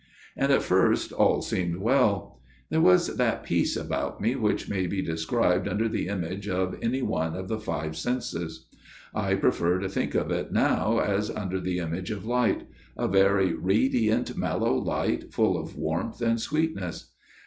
And 0.35 0.51
at 0.51 0.63
first 0.63 1.11
all 1.11 1.43
seemed 1.43 1.75
well. 1.77 2.41
There 2.71 2.81
was 2.81 3.17
that 3.17 3.43
peace 3.43 3.77
about 3.77 4.19
me 4.19 4.35
which 4.35 4.67
may 4.67 4.87
be 4.87 5.05
FATHER 5.05 5.09
GIRDLESTONE'S 5.13 5.25
TALE 5.29 5.37
107 5.37 5.61
described 5.61 5.67
under 5.67 5.89
the 5.89 6.07
image 6.07 6.49
of 6.49 6.79
any 6.81 7.01
one 7.03 7.35
of 7.35 7.47
the 7.49 7.59
five 7.59 7.95
senses. 7.95 8.65
I 9.13 9.35
prefer 9.35 9.77
to 9.77 9.87
speak 9.87 10.15
of 10.15 10.31
it 10.31 10.51
now 10.51 10.97
as 10.97 11.29
under 11.29 11.59
the 11.59 11.77
image 11.77 12.09
of 12.09 12.25
light 12.25 12.63
a 12.97 13.07
very 13.07 13.53
radiant 13.53 14.35
mellow 14.35 14.73
light 14.73 15.31
full 15.31 15.55
of 15.55 15.75
warmth 15.75 16.19
and 16.19 16.41
sweetness. 16.41 17.11